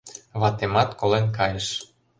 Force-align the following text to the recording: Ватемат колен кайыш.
Ватемат 0.39 0.89
колен 0.99 1.25
кайыш. 1.37 1.67